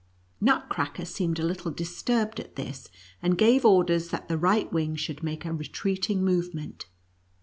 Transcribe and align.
Nutcracker 0.41 1.05
seemed 1.05 1.37
a 1.37 1.43
little 1.45 1.69
disturbed 1.69 2.39
at 2.39 2.55
this, 2.55 2.89
and 3.21 3.37
gave 3.37 3.63
orders 3.63 4.09
that 4.09 4.29
the 4.29 4.37
right 4.39 4.73
wing 4.73 4.95
should 4.95 5.21
make 5.21 5.45
a 5.45 5.53
retreating 5.53 6.25
movement. 6.25 6.87